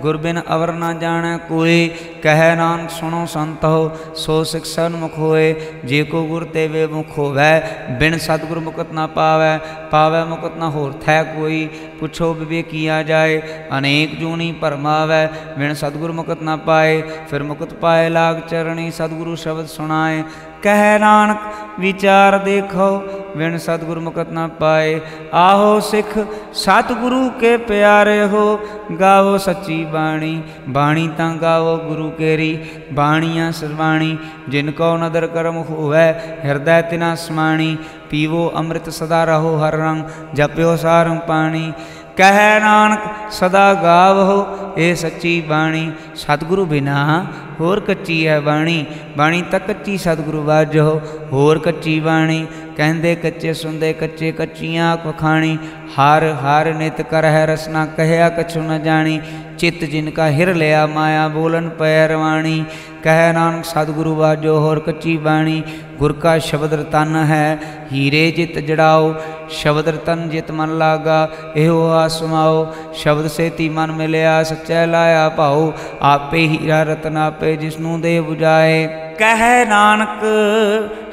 गुरबिन 0.00 0.36
अवर 0.36 0.70
न 0.72 0.98
जाने 0.98 1.36
कोई। 1.38 1.88
कह 2.24 2.42
नान, 2.54 2.86
सुनो 2.88 3.26
संत 3.26 3.64
हो, 3.64 3.88
सो 4.16 4.44
शिक्षण 4.44 4.92
मुख 4.92 5.16
होए। 5.18 5.46
जे 5.84 6.02
को 6.04 6.22
गुर 6.24 6.44
ते 6.44 6.66
वे 6.68 6.86
मुख 6.86 7.18
वह 7.18 7.58
बिन 7.98 8.18
सतगुर 8.18 8.58
मुकत 8.58 8.92
न 8.94 9.06
पावै। 9.06 9.56
पावे 9.92 10.24
मुकत 10.24 10.54
न 10.58 10.62
होर 10.62 10.92
थै 10.92 11.22
कोई। 11.32 11.64
पुछो 12.00 12.32
विवेक 12.34 12.68
किया 12.68 13.02
जाए, 13.02 13.36
अनेक 13.72 14.20
जूनी 14.20 14.52
परमावे। 14.52 15.26
बिन 15.58 15.74
सतगुर 15.74 16.12
मुकत 16.12 16.38
न 16.42 16.56
पाए, 16.56 17.00
फिर 17.30 17.42
मुकत 17.42 17.72
पाए 17.82 18.08
लाग 18.08 18.46
चरणी, 18.50 18.90
सतगुरु 18.90 19.36
शब्द 19.36 19.66
सुनाए। 19.66 20.24
कह, 20.64 20.98
नानक, 20.98 21.40
विचार 21.80 22.38
देखो, 22.38 23.18
बिन 23.36 23.58
सतगुरु 23.58 24.00
मुकत 24.00 24.28
ना 24.32 24.46
पाए। 24.46 25.00
आहो 25.34 25.80
सिख, 25.80 26.18
सतगुरु 26.52 27.28
के 27.28 27.56
प्यारे 27.56 28.22
हो 28.22 28.60
गाओ 28.92 29.38
सच्ची 29.38 29.84
बाणी। 29.84 30.44
बाणी 30.68 31.08
ता 31.08 31.34
गाओ 31.34 31.76
गुरु 31.76 32.08
केरी, 32.08 32.52
बाणिया 32.92 33.50
सरवाणी। 33.50 34.18
जिनको 34.48 34.96
नदर 34.96 35.26
करम 35.26 35.54
हुए 35.54 36.08
हृदय 36.44 36.82
तिना 36.82 37.14
समाणी। 37.14 37.78
पीवो 38.10 38.46
अमृत 38.46 38.88
सदा 38.88 39.24
रहो 39.24 39.56
हर 39.56 39.74
रंग, 39.74 40.04
जप्यो 40.34 40.76
सारंग 40.76 41.18
पाणी। 41.18 41.74
ਸਾਰੰ 42.11 42.15
ਪਾਣੀ 42.17 42.17
ਕਹਿ 42.17 42.59
ਨਾਨਕ 42.59 42.99
ਸਦਾ 43.31 43.73
ਗਾਵੋ 43.73 44.45
ਇਹ 44.77 44.95
ਸੱਚੀ 44.95 45.41
ਬਾਣੀ 45.41 45.91
ਸਤਿਗੁਰੂ 46.15 46.65
ਬਿਨਾ 46.65 47.25
ਹੋਰ 47.59 47.79
ਕੱਚੀ 47.79 48.27
ਹੈ 48.27 48.39
ਬਾਣੀ 48.39 48.85
ਬਾਣੀ 49.17 49.41
ਤਾਂ 49.41 49.59
ਕੱਚੀ 49.59 49.97
ਸਤਿਗੁਰੂ 49.97 50.43
ਵਾਜੋ 50.43 51.01
ਹੋਰ 51.33 51.59
ਕੱਚੀ 51.59 51.99
ਬਾਣੀ 51.99 52.47
ਕਹਿੰਦੇ 52.77 53.15
ਕੱਚੇ 53.15 53.53
ਸੁੰਦੇ 53.53 53.93
ਕੱਚੇ 53.93 54.31
ਕੱਚੀਆਂ 54.31 54.97
ਖਾਣੀ 55.19 55.57
ਹਰ 55.99 56.33
ਹਰ 56.33 56.73
ਨਿਤ 56.73 57.01
ਕਰਹਿ 57.01 57.45
ਰਸਨਾ 57.45 57.85
ਕਹਿਆ 57.85 58.29
ਕਛੁ 58.29 58.61
ਨ 58.61 58.83
ਜਾਣੀ 58.83 59.21
चित 59.62 59.84
जिनका 59.90 60.26
हिर 60.36 60.54
लिया 60.54 60.86
माया 60.94 61.26
बोलन 61.34 61.68
पैरवाणी 61.78 62.58
कह 63.04 63.20
नानक 63.32 63.64
सतगुरु 63.64 64.14
बाजो 64.14 64.54
होर 64.62 64.78
कच्ची 64.86 65.16
बाणी 65.24 65.58
गुर 65.98 66.12
का 66.22 66.32
शब्द 66.46 66.74
रतन 66.74 67.16
है 67.28 67.44
हीरे 67.90 68.24
जित 68.36 68.58
जड़ाओ 68.68 69.12
शब्द 69.58 69.88
रतन 69.88 70.28
जित 70.32 70.50
मन 70.58 70.74
लागा 70.80 71.20
एहो 71.58 71.78
आसमाओ 71.96 72.58
शब्द 73.02 73.28
से 73.36 73.48
ती 73.58 73.68
मन 73.76 73.94
मिलया 73.98 74.34
सच्चै 74.50 74.84
लाया 74.88 75.22
पाओ 75.38 75.62
आपे 76.10 76.44
हीरा 76.52 76.82
रतन 76.90 77.16
आपे 77.24 77.56
जिसनू 77.58 77.96
दे 78.02 78.20
बुझाए 78.28 78.76
कह 79.14 79.42
नानक, 79.66 80.20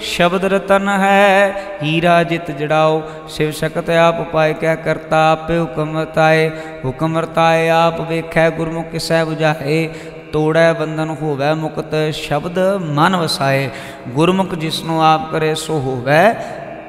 शब्द 0.08 0.46
रतन 0.46 0.89
है। 1.00 1.24
हीरा 1.82 2.15
जित 2.24 2.51
जड़ाओ, 2.60 2.94
शिव 3.29 3.51
शकत 3.53 3.89
आप 3.98 4.22
पाए 4.34 4.53
क्या 4.56 4.75
करता, 4.84 5.18
आपे 5.32 5.58
हुक्म 6.84 7.18
रताए 7.20 7.68
आप 7.72 8.00
वेख 8.10 8.38
गुरमुख 8.58 8.96
सह 9.01 9.25
बुझाए 9.25 9.82
तोड़ै 10.34 10.63
बंधन 10.74 11.10
होवै 11.20 11.51
मुक्त, 11.56 11.94
शब्द 12.15 12.58
मन 12.94 13.15
वसाए। 13.15 13.62
गुरमुख 14.15 14.51
जिसनों 14.58 14.98
आप 15.03 15.29
करे, 15.32 15.51
सो 15.58 15.77
होवै 15.82 16.20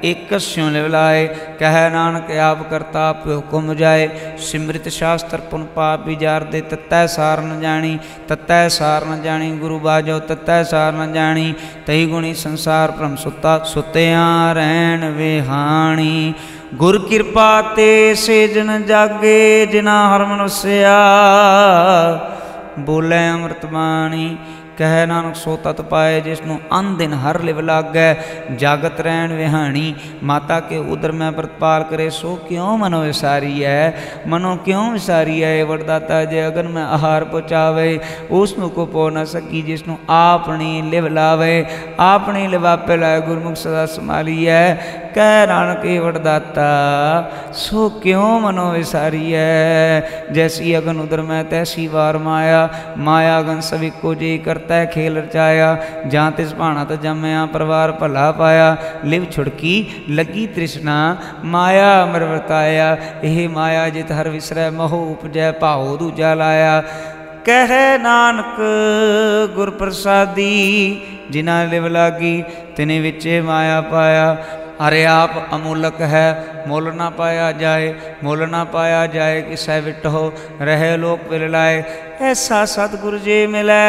ਸੋ 0.00 0.06
ਹੋਵੇ 0.06 0.06
ਇਕ 0.10 0.38
ਸਿਉ 0.38 0.70
ਲਿਵਲਾਏ 0.70 1.28
ਕਹਿ 1.58 1.90
ਨਾਨਕ 1.90 2.30
ਆਪ 2.30 2.70
ਕਰਤਾ 2.70 3.08
ਆਪ 3.08 3.26
ਹੁਕਮ 3.26 3.74
ਜਾਏ 3.74 4.08
ਸਿਮਰਿਤ 4.38 4.88
ਸ਼ਾਸਤਰ 4.88 5.40
ਪੁਨ 5.40 5.64
ਪਾਪ 5.64 6.06
ਵਿਚਾਰ 6.06 6.44
ਦੇ 6.44 6.60
ਤਤੈ 6.60 7.06
ਸਾਰ 7.06 7.40
ਨ 7.40 7.60
ਜਾਣੀ 7.60 7.98
ਤਤੈ 8.28 8.68
ਸਾਰ 8.68 9.04
ਨ 9.04 9.22
ਜਾਣੀ 9.22 9.52
ਗੁਰੂ 9.52 9.78
ਬਾਜੋ 9.78 10.18
ਤਤੈ 10.18 10.62
ਸਾਰ 10.62 10.92
ਨ 10.92 11.12
ਜਾਣੀ 11.12 11.54
ਤਈ 11.86 12.06
ਗੁਣੀ 12.06 12.34
ਸੰਸਾਰ 12.34 12.90
ਭ੍ਰਮ 12.90 13.16
ਸੁੱਤਾ 13.16 13.58
ਸੁਤਿਆਂ 13.64 14.54
ਰਹਿਣ 14.54 15.10
ਵਿਹਾਣੀ 15.10 16.34
ਗੁਰ 16.74 17.08
ਕਿਰਪਾ 17.08 17.62
ਤੇ 17.76 18.14
ਸੇਜਨ 18.14 18.82
ਜਾਗੇ 18.82 19.66
ਜਿਨਾ 19.66 20.16
ਹਰ 20.16 20.24
ਮਨੁਸਿਆ 20.24 20.98
ਬੋਲੇ 22.78 23.30
ਅੰਮ੍ਰਿਤ 23.30 23.66
ਬਾਣੀ 23.66 24.36
ਕਹਿ 24.80 25.06
ਨਾਨਕ 25.06 25.34
ਸੋ 25.36 25.56
ਤਤ 25.56 25.80
ਪਾਏ 25.82 26.20
ਜਿਸ 26.20 26.40
ਨੂੰ 26.42 26.58
ਅਨ 26.78 26.94
ਦਿਨ 26.96 27.12
ਹਰ 27.14 27.38
ਲਿਵ 27.40 27.60
ਲਾਗੈ 27.60 28.14
ਜਾਗਤ 28.56 29.00
ਰਹਿਣ 29.00 29.32
ਵਿਹਾਣੀ 29.32 29.94
ਮਾਤਾ 30.22 30.58
ਕੇ 30.60 30.78
ਉਦਰ 30.78 31.12
ਮੈਂ 31.12 31.30
ਪ੍ਰਤਪਾਲ 31.32 31.82
ਕਰੇ 31.82 32.08
ਸੋ 32.10 32.34
ਕਿਉ 32.48 32.76
ਮਨੋ 32.76 33.00
ਵਿਸਾਰੀ 33.02 33.64
ਹੈ 33.64 33.92
ਮਨੋ 34.26 34.54
ਕਿਉ 34.56 34.90
ਵਿਸਾਰੀ 34.90 35.42
ਹੈ 35.44 35.64
ਵਰਦਾਤਾ 35.64 36.24
ਜੇ 36.24 36.46
ਅਗਨ 36.46 36.68
ਮੈਂ 36.68 36.84
ਆਹਾਰ 36.88 37.24
ਪਹੁੰਚਾਵੇ 37.24 37.98
ਉਸ 38.30 38.56
ਨੂੰ 38.58 38.70
ਕੋ 38.70 38.86
ਪੋ 38.86 39.08
ਨਾ 39.10 39.24
ਸਕੀ 39.24 39.62
ਜਿਸ 39.62 39.86
ਨੂੰ 39.86 39.98
ਆਪਣੀ 40.10 40.82
ਲਿਵ 40.82 41.06
ਲਾਵੇ 41.06 41.64
ਆਪਣੀ 42.00 42.46
ਲਿਵਾਪੇ 42.48 42.96
ਲਾਏ 42.96 43.20
ਗੁਰਮੁਖ 43.20 43.56
ਸਦਾ 43.56 43.86
ਸੰਭਾਲੀ 43.86 44.46
ਹੈ 44.48 44.99
कह 45.13 45.33
नानक 45.47 45.85
वरदाता 46.03 46.69
सो 47.55 47.87
क्यों 48.03 48.29
मनो 48.41 48.65
विसारी 48.71 49.31
है 49.31 50.33
जैसी 50.33 50.73
अगन 50.73 50.99
उदर 50.99 51.21
मैं 51.29 51.43
तैसी 51.49 51.87
वार 51.87 52.17
माया 52.19 52.61
माया 52.99 53.37
अगन 53.37 53.59
सभी 53.69 53.89
को 54.01 54.13
करता 54.45 54.75
है 54.75 54.87
खेल 54.93 55.17
रचाया 55.17 55.69
जा 56.07 56.29
तिस 56.37 56.53
भाणा 56.55 56.83
तो 56.85 56.95
जमया 57.03 57.45
परिवार 57.53 57.91
भला 58.01 58.29
पाया 58.39 58.67
लिव 59.05 59.27
छुड़की 59.31 59.75
लगी 60.11 60.47
तृष्णा 60.55 60.97
माया 61.53 61.89
अमर 62.01 62.23
वरताया 62.25 62.91
यह 63.23 63.49
माया 63.51 63.87
जित 63.95 64.11
हर 64.13 64.29
विसरै 64.31 64.69
महो 64.73 65.01
उपजै 65.11 65.51
भाओ 65.61 65.95
दूजा 65.97 66.33
लाया 66.35 66.75
कह 67.47 67.71
नानक 67.99 68.57
गुर 69.55 69.69
प्रसादी 69.77 70.51
जिना 71.31 71.63
लिव 71.65 71.87
लागी 71.89 72.35
तिने 72.77 72.99
विचे 73.01 73.41
माया 73.43 73.79
पाया 73.89 74.25
अरे 74.81 75.03
आप 75.05 75.49
अमूलक 75.53 76.01
है, 76.11 76.27
मोल 76.67 76.87
ना 76.95 77.09
पाया 77.17 77.51
जाए, 77.51 77.89
मोल 78.23 78.43
ना 78.49 78.63
पाया 78.73 79.05
जाए 79.13 79.41
कि 79.41 79.57
सह 79.57 79.79
विट 79.79 80.05
हो, 80.05 80.23
रहे 80.61 80.95
लोग 80.97 81.29
पिलाए 81.29 81.75
ऐसा 82.21 82.63
सतगुरु 82.65 83.19
जी 83.19 83.45
मिले 83.47 83.83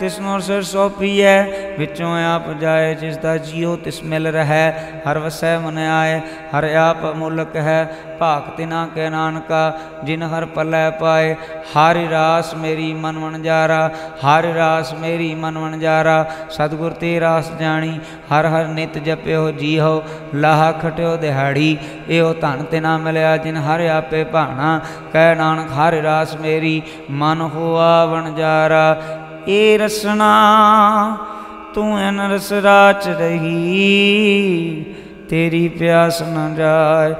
तिसनों 0.00 0.38
सिर 0.40 0.62
सो 0.64 0.88
है, 1.00 1.36
बिचों 1.78 2.10
आप 2.22 2.46
जाए 2.60 2.94
जिसका 2.94 3.36
जियो 3.44 3.74
तिस 3.78 4.02
मिल 4.04 4.28
रहै। 4.28 4.64
हर 5.06 5.18
वसै 5.18 5.52
मन 5.58 5.78
आए, 5.78 6.16
हर 6.52 6.64
आप 6.78 7.02
मुलक 7.16 7.56
है। 7.58 7.78
भाग 8.14 8.50
तिना 8.56 8.84
के 8.94 9.08
नानका, 9.10 9.62
जिन 10.04 10.22
हर 10.24 10.44
पलै 10.54 10.82
पाए। 11.00 11.30
हर 11.74 11.98
रास 12.08 12.52
मेरी 12.56 12.92
मन 12.94 13.16
वणजारा 13.16 13.80
हर 14.22 14.46
रास 14.54 14.92
मेरी 15.00 15.28
मन 15.34 15.56
वणजारा 15.56 16.16
सतगुर 16.50 16.92
ते 16.94 17.10
रास 17.18 17.50
जानी 17.60 17.90
हर 18.30 18.46
हर 18.46 18.66
नित 18.68 18.98
जप्यो 19.04 19.42
जीहो। 19.52 19.94
लाहा 20.36 20.70
खट्यो 20.78 21.16
दिहाड़ी, 21.16 21.68
एहो 22.10 22.32
धन 22.42 22.64
तिना 22.70 22.96
मिलया, 22.98 23.36
जिन 23.38 23.56
हर 23.58 23.86
आपे 23.88 24.22
भाणा। 24.30 24.70
कह 25.12 25.34
नानक, 25.34 25.68
हर 25.72 26.00
रास 26.02 26.36
मेरी 26.40 26.76
मन 27.10 27.44
हुआ 27.54 27.92
वणजारा 28.04 28.86
ए 29.48 29.76
रसना, 29.80 30.32
तू 31.74 31.82
એન 31.98 32.20
रस 32.30 32.52
राच 32.52 33.08
रही। 33.08 33.86
तेरी 35.30 35.68
प्यास 35.68 36.18
न 36.22 36.54
जाए 36.58 37.14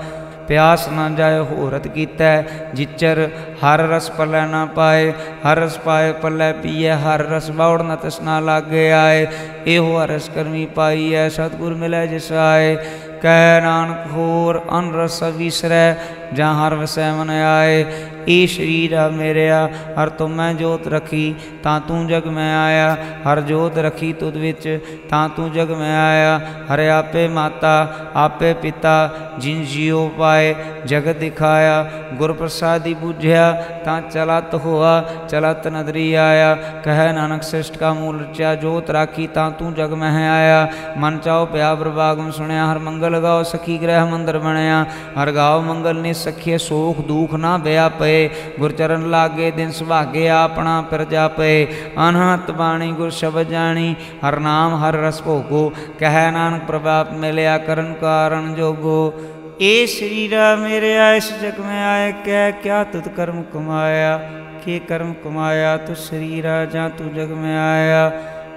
प्यास 0.46 0.88
न 0.92 1.16
जाए 1.16 1.38
होरत 1.38 1.86
कीता। 1.86 2.30
जिचर 2.74 3.18
हर 3.62 3.80
रस 3.88 4.08
पलै 4.08 4.42
ना 4.46 4.64
पाए, 4.64 5.14
हर 5.44 5.58
रस 5.58 5.76
पाए 5.76 6.12
पलै 6.12 6.52
पीए, 6.52 6.90
हर 6.90 7.26
रस 7.26 7.48
बाउड़ 7.48 7.82
न 7.82 7.96
तसना 7.96 8.40
लागे 8.40 8.90
आए। 8.90 9.28
एहो 9.66 9.96
हरस 9.98 10.28
करमी 10.34 10.64
पाई 10.66 11.08
है 11.10 11.30
सतगुर 11.30 11.74
मिले 11.74 12.06
जिस 12.08 12.32
आए। 12.32 12.74
कह 13.22 13.60
नानक 13.60 14.12
होर 14.12 14.56
अनरस 14.70 15.22
विसरै 15.22 15.96
जहाँ 16.34 16.64
हर 16.64 16.74
वसै 16.74 17.10
मन 17.12 17.30
आए। 17.30 17.80
ਵਸੈ 18.23 18.23
ਮਨ 18.23 18.25
ਆਏ 18.25 18.33
ਏ 18.33 18.45
ਸ਼ਰੀਰ 18.45 18.93
ਆ 18.93 19.07
ਮੇਰਿਆ 19.09 19.69
ਹਰ 19.99 20.09
ਤੁਮ 20.09 20.31
ਮੈਂ 20.31 20.53
ਜੋਤ 20.53 20.87
ਰਖੀ 20.87 21.35
ਤਾਂ 21.63 21.79
ਤੂੰ 21.79 22.07
ਜਗ 22.07 22.27
ਮੈਂ 22.27 22.55
ਆਇਆ 22.57 22.97
ਹਰ 23.27 23.41
ਜੋਤ 23.41 23.77
ਰਖੀ 23.77 24.13
ਤੁਧ 24.13 24.37
ਵਿੱਚ 24.37 24.79
ਤਾਂ 25.09 25.29
ਤੂੰ 25.29 25.51
ਜਗ 25.51 25.71
ਮੈਂ 25.71 25.97
ਆਇਆ 25.97 26.39
ਹਰ 26.73 26.79
ਆਪੇ 26.79 27.27
ਮਾਤਾ 27.27 27.87
ਆਪੇ 28.15 28.53
ਪਿਤਾ 28.53 29.09
ਜਿਨ 29.39 29.65
ਜਿਉ 29.65 30.09
ਪਾਏ 30.17 30.55
ਜਗਤ 30.85 31.17
ਦਿਖਾਇਆ 31.17 31.91
ਗੁਰ 32.13 32.33
ਪ੍ਰਸਾਦੀ 32.33 32.93
ਬੁਝਿਆ 32.93 33.65
ਤਾਂ 33.85 34.01
ਚਲਤ 34.01 34.55
ਹੋਆ 34.55 35.03
ਚਲਤ 35.29 35.67
ਨਦਰੀ 35.67 36.13
ਆਇਆ 36.13 36.55
ਕਹਿ 36.83 37.13
ਨਾਨਕ 37.13 37.43
ਸ੍ਰਿਸ਼ਟ 37.43 37.77
ਕਾ 37.77 37.93
ਮੂਲ 37.93 38.19
ਰਚਿਆ 38.19 38.55
ਜੋਤ 38.55 38.89
ਰਾਖੀ 38.89 39.27
ਤਾਂ 39.27 39.51
ਤੂੰ 39.51 39.73
ਜਗ 39.73 39.93
ਮਹਿ 39.93 40.27
ਆਇਆ 40.27 40.67
ਮਨ 40.97 41.17
ਚਾਉ 41.17 41.45
ਪਿਆ 41.45 41.75
ਪ੍ਰਭਾਗਮ 41.75 42.31
ਸੁਣਿਆ 42.31 42.71
ਹਰ 42.71 42.79
ਮੰਗਲ 42.79 43.19
ਗਾਓ 43.21 43.43
ਸਖੀ 43.43 43.77
ਗ੍ਰਹਿ 43.81 44.05
ਮੰਦਰ 44.05 44.39
ਬਣਿਆ 44.39 44.85
ਹਰ 45.21 45.31
ਗਾਓ 45.31 45.61
ਮੰਗਲ 45.61 45.95
ਨੇ 45.95 46.13
ਸਖੀਏ 46.13 46.57
ਸੋਖ 46.57 47.01
ਦੁਖ 47.01 47.33
ਨਾ 47.33 47.57
ਬਿਆ 47.57 47.89
ਪਏ 47.89 48.12
ਗੁਰ 48.59 48.71
ਚਰਨ 48.71 49.09
ਲਾਗੇ 49.09 49.51
ਦਿਨ 49.51 49.71
ਸੁਭਾਗੇ 49.71 50.27
ਆਪਣਾ 50.29 50.81
ਪ੍ਰਜਾ 50.81 51.27
ਪਏ 51.27 51.65
ਅਨਹਤ 52.09 52.51
ਬਾਣੀ 52.51 52.91
ਗੁਰ 52.91 53.09
ਸ਼ਬਦ 53.11 53.49
ਜਾਣੀ 53.49 53.95
ਹਰ 54.25 54.39
ਨਾਮ 54.39 54.75
ਹਰ 54.83 54.95
ਰਸ 54.97 55.21
ਭੋਗੋ 55.21 55.71
ਕਹਿ 55.99 56.31
ਨਾਨਕ 56.31 56.63
ਪ੍ਰਭਾਪ 56.63 57.11
ਮਿਲਿਆ 57.13 57.57
ਕਰਨ 57.57 57.93
ਕਾਰਨ 57.93 58.53
ਜੋਗੋ 58.55 59.13
ਏ 59.61 59.85
ਸਰੀਰਾ 59.85 60.55
ਮੇਰੇ 60.55 60.93
ਇਸ 61.15 61.31
ਜਗ 61.41 61.59
ਮੈਂ 61.59 61.83
ਆਏ 61.85 62.11
ਕਹਿ 62.25 62.51
ਕਿਆ 62.63 62.83
ਤੁਤ 62.83 63.07
ਕਰਮ 63.07 63.41
ਕਮਾਇਆ 63.53 64.17
ਕੀ 64.65 64.79
ਕਰਮ 64.79 65.13
ਕਮਾਇਆ 65.23 65.75
ਤੂੰ 65.77 65.95
ਸਰੀਰਾ 65.95 66.63
ਜਾਂ 66.65 66.89
ਤੂੰ 66.89 67.13
ਜਗ 67.13 67.31
ਮੈਂ 67.31 67.57
ਆਇਆ 67.59 68.11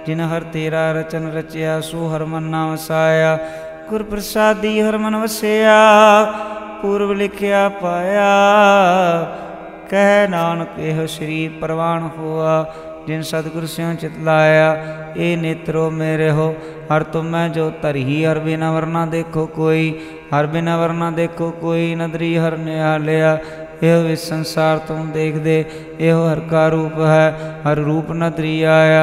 ਜਿਨ 0.05 0.21
ਹਰ 0.21 0.43
ਤੇਰਾ 0.43 0.91
ਰਚਨ 0.91 1.31
ਰਚਿਆ 1.31 1.79
ਸੋ 1.81 2.07
ਹਰ 2.07 2.25
ਮਨ 2.25 2.43
ਨਾਮ 2.43 2.71
ਵਸਾਇਆ 2.71 3.37
ਗੁਰ 3.89 4.03
ਪ੍ਰਸਾਦੀ 4.03 4.79
ਹਰ 4.81 4.97
ਮਨ 4.97 5.15
ਵਸਿਆ 5.15 5.75
ਪੂਰਬ 6.81 7.11
ਲਿਖਿਆ 7.11 7.67
कह 9.90 10.10
नानक 10.30 10.76
एह 10.86 11.04
श्री 11.08 11.36
प्रवान 11.60 12.10
हुआ 12.16 12.54
जिन 13.06 13.22
सतगुर 13.24 13.66
सिंह 13.68 13.94
चितलाया 13.96 14.66
ए 15.18 15.28
नेत्रो 15.42 15.84
मेरे 15.92 16.28
हो 16.38 16.48
हर 16.90 17.02
तुम 17.12 17.30
मैं 17.34 17.46
जो 17.52 17.68
तरही 17.82 18.18
हर 18.22 18.40
बिना 18.40 18.72
वरना 18.72 19.04
देखो 19.14 19.44
कोई 19.54 19.86
हर 20.32 20.46
बिना 20.54 20.76
वरना 20.78 21.10
देखो 21.12 21.50
कोई 21.60 21.94
नदरी 21.96 22.34
हर 22.38 22.58
न्यालिया 22.60 23.32
यह 23.82 24.10
इस 24.12 24.28
संसार 24.28 24.78
तुम 24.88 25.10
देख 25.12 25.34
दे 25.42 25.56
एह 26.02 26.20
हर 26.20 26.40
का 26.50 26.66
रूप 26.68 27.00
है 27.06 27.26
हर 27.64 27.82
रूप 27.88 28.12
नदरी 28.22 28.54
आया 28.74 29.02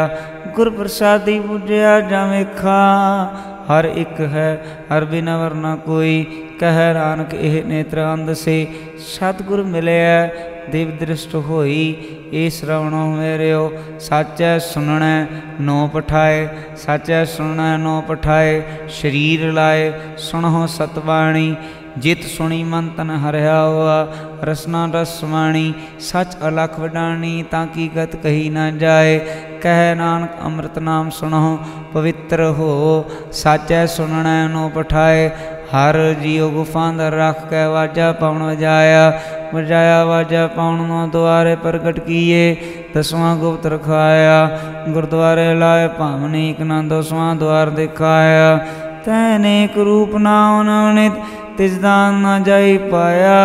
गुर 0.55 0.69
प्रसादी 0.77 1.39
बुझया 1.41 1.99
जावे 2.09 2.43
खां 2.57 3.54
ਹਰ 3.70 3.84
ਇੱਕ 3.84 4.20
ਹੈ 4.32 4.50
ਹਰ 4.92 5.04
ਬਿਨਾ 5.04 5.36
ਵਰਨਾ 5.38 5.74
ਕੋਈ 5.76 6.24
ਕਹਿ 6.60 6.94
ਨਾਨਕ 6.94 7.34
ਇਹ 7.34 7.64
ਨੇਤਰ 7.64 8.02
ਅੰਧ 8.04 8.32
ਸੇ 8.34 8.66
ਸਤਿਗੁਰ 9.06 9.62
ਮਿਲਿਆ 9.64 10.28
ਦੇਵ 10.70 10.90
ਦ੍ਰਿਸ਼ਟ 11.00 11.34
ਹੋਈ 11.34 11.94
ਏ 12.32 12.48
ਸ਼ਰਵਣੋ 12.48 13.06
ਮੇਰਿਓ 13.06 13.70
ਸੱਚੈ 14.00 14.58
ਸੁਣਣੈ 14.58 15.26
ਨੋ 15.60 15.86
ਪਠਾਏ 15.94 16.46
ਸੱਚੈ 16.76 17.24
ਸੁਣਣੈ 17.24 17.76
ਨੋ 17.76 18.00
ਪਠਾਏ 18.08 18.62
ਸ਼ਰੀਰ 18.90 19.52
ਲਾਏ 19.52 19.92
ਸੁਣੋ 20.20 20.66
ਸਤਬਾਣੀ 20.66 21.54
ਜਿਤ 21.98 22.22
ਸੁਣੀ 22.26 22.62
ਮਨ 22.64 22.88
ਤਨ 22.88 23.10
ਹਰਿਆ 23.20 23.60
ਹੋਆ 23.62 24.06
ਰਸਨਾ 24.44 24.86
ਰਸ 24.94 25.18
ਸਮਾਣੀ 25.20 25.72
ਸਚ 26.00 26.36
ਅਲਖ 26.48 26.78
ਵਡਾਣੀ 26.80 27.42
ਤਾਂ 27.50 27.66
ਕੀ 27.66 27.88
ਗਤ 27.96 28.16
ਕਹੀ 28.16 28.48
ਨਾ 28.50 28.70
ਜਾਏ 28.70 29.18
ਕਹਿ 29.64 29.94
ਨਾਨਕ 29.94 30.40
ਅੰਮ੍ਰਿਤ 30.44 30.78
ਨਾਮ 30.78 31.10
ਸੁਣੋ 31.10 31.58
ਪਵਿੱਤਰ 31.92 32.42
ਹੋ 32.58 33.04
ਸਾਚੈ 33.32 33.84
ਸੁਣਨੈ 33.86 34.46
ਨੋ 34.48 34.68
ਪਠਾਏ 34.74 35.28
ਹਰ 35.74 35.96
ਜੀਉ 36.22 36.48
ਗੁਫਾਂ 36.50 36.92
ਦਰ 36.92 37.12
ਰੱਖ 37.12 37.44
ਕੇ 37.50 37.64
ਵਾਜਾ 37.66 38.10
ਪਵਨ 38.12 38.42
ਵਜਾਇਆ 38.42 39.12
ਵਜਾਇਆ 39.54 40.04
ਵਾਜਾ 40.04 40.46
ਪਵਨ 40.46 40.86
ਨੂੰ 40.86 41.08
ਦੁਆਰੇ 41.10 41.54
ਪ੍ਰਗਟ 41.56 41.98
ਕੀਏ 42.00 42.56
ਦਸਵਾਂ 42.94 43.34
ਗੁਪਤ 43.36 43.66
ਰਖਾਇਆ 43.66 44.58
ਗੁਰਦੁਆਰੇ 44.88 45.54
ਲਾਏ 45.54 45.88
ਭਾਵਨੀ 45.88 46.48
ਇਕ 46.50 46.60
ਨਾ 46.62 46.82
ਦਸਵਾਂ 46.88 47.34
ਦੁਆਰ 47.36 47.70
ਦਿਖਾਇਆ 47.70 48.58
ਤੈਨੇ 49.04 49.62
ਇੱਕ 49.64 49.78
ਰੂਪ 49.78 50.16
ਨਾ 50.16 50.38
ਉਨਵਨਿਤ 50.50 51.12
ਤਿਸ 51.58 51.78
ਦਾਨ 51.78 52.14
ਨਾ 52.14 52.38
ਜਾਈ 52.38 52.76
ਪਾਇਆ 52.90 53.36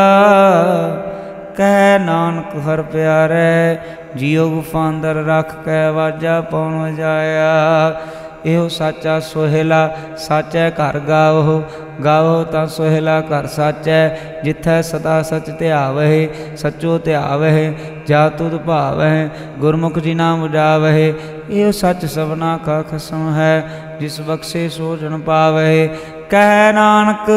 ਕਹਿ 1.58 2.00
ਨਾਨਕ 2.00 2.56
ਹਰ 2.66 2.82
ਪਿਆਰੇ 2.82 3.78
ਜੀਉ 4.18 4.50
ਗੁਫਾਂ 4.50 4.90
ਅੰਦਰ 4.90 5.24
ਰੱਖ 5.26 5.56
ਕੇ 5.66 5.90
ਵਾਜਾ 5.92 6.40
ਪਉਣ 6.42 6.76
ਵਜਾਇਆ 6.76 8.02
ਇਹੋ 8.46 8.68
ਸਾਚਾ 8.70 9.20
ਸੋਹਿਲਾ 9.22 9.90
ਸਾਚੈ 10.18 10.70
ਘਰ 10.72 11.00
ਗਾਵੋ 11.00 11.62
ਗਾਵੋ 12.04 12.44
ਤਾਂ 12.44 12.66
ਸੋਹਿਲਾ 12.68 13.20
ਘਰ 13.22 13.46
ਸਾਚੈ 13.48 14.10
ਜਿੱਥੈ 14.44 14.82
ਸਦਾ 14.82 15.22
ਸਚ 15.22 15.50
ਧਿਆਵਹਿ 15.52 16.28
ਸਚੋ 16.58 16.98
ਧਿਆਵਹਿ 16.98 17.72
ਜਾ 18.08 18.28
ਤੁਧ 18.30 18.56
ਭਾਵਹਿ 18.58 19.28
ਗੁਰਮੁਖ 19.60 20.00
ਜੀ 20.00 20.14
ਨਾਮ 20.14 20.44
ਉਜਾਵਹਿ 20.44 21.14
ਇਹੋ 21.50 21.72
ਸੱਚ 21.72 22.06
ਸਭਨਾ 22.06 22.58
ਕਾ 22.66 22.82
ਖਸਮ 22.82 23.34
ਹੈ 23.36 23.64
ਜਿਸ 24.00 24.20
ਬਖਸ਼ੇ 24.22 24.68
ਸੋ 24.70 24.96
ਜਨ 24.98 25.20
ਪਾਵਹਿ 25.22 25.88
ਕਹਿ 26.30 26.72
ਨਾਨਕ 26.74 27.32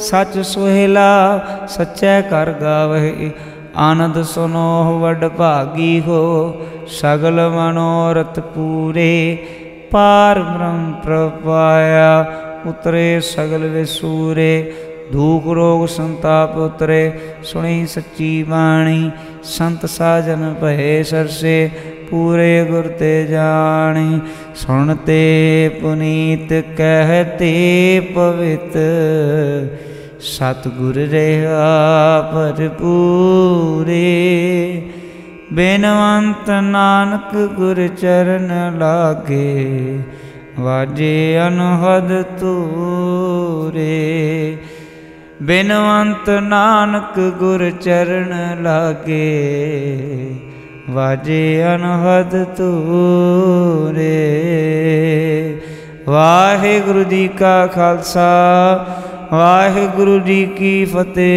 ਸਚ 0.00 0.38
ਸੁਹਿਲਾ 0.44 1.66
ਸਚੈ 1.68 2.20
ਕਰ 2.20 2.52
ਗਾਵਹਿ 2.60 3.30
ਆਨੰਦ 3.80 4.22
ਸੁਨੋ 4.22 4.98
ਵਡ 5.00 5.28
ਭਾਗੀ 5.28 6.00
ਹੋ 6.00 6.54
ਸਗਲ 7.00 7.48
ਮਨੋਰਥ 7.50 8.40
ਪੂਰੇ 8.54 9.38
ਪਾਰ 9.92 10.42
ਬ੍ਰਹਮ 10.42 10.92
ਪ੍ਰਪਾਇਆ 11.04 12.24
ਉਤਰੇ 12.66 13.20
ਸਗਲ 13.20 13.66
ਵਿਸੂਰੇ 13.68 14.72
ਦੁਖ 15.12 15.46
ਰੋਗ 15.46 15.86
ਸੰਤਾਪ 15.86 16.56
ਉਤਰੇ 16.56 17.12
ਸੁਣੀ 17.42 17.86
ਸੱਚੀ 17.86 18.42
ਬਾਣੀ 18.42 19.10
ਸੰਤ 19.48 19.86
ਸਾਜਨ 19.86 20.54
ਭਏ 20.60 21.02
ਸਰਸੇ 21.02 21.70
ਪੂਰੇ 22.10 22.64
ਗੁਰ 22.64 22.86
ਤੇ 22.98 23.26
ਜਾਣੀ 23.26 24.20
ਸੁਣਤੇ 24.56 25.68
ਪੁਨੀਤ 25.82 26.52
ਕਹਤੇ 26.78 28.00
ਪਵਿੱਤ 28.14 28.76
ਸਤਗੁਰ 30.26 30.94
ਰਹਾ 31.12 32.20
ਭਰਪੂਰੇ 32.32 33.96
ਬੇਨਵੰਤ 35.52 36.50
ਨਾਨਕ 36.62 37.34
ਗੁਰ 37.56 37.86
ਚਰਨ 38.00 38.48
ਲਾਗੇ 38.78 39.98
ਵਾਜੇ 40.58 41.38
ਅਨਹਦ 41.46 42.22
ਤੂਰੇ 42.40 43.86
ਬਿਨਵੰਤ 45.42 46.30
ਨਾਨਕ 46.42 47.18
ਗੁਰ 47.38 47.70
ਚਰਨ 47.80 48.62
ਲਾਗੇ 48.62 49.24
ਵਾਜੇ 50.90 51.64
ਅਨਹਦ 51.74 52.42
ਤੂਰੇ 52.56 54.14
ਵਾਹਿਗੁਰੂ 56.08 57.02
ਜੀ 57.04 57.26
ਕਾ 57.38 57.66
ਖਾਲਸਾ 57.66 58.26
ਵਾਹਿਗੁਰੂ 59.31 60.19
ਜੀ 60.19 60.45
ਕੀ 60.45 60.85
ਫਤਿਹ। 60.85 61.31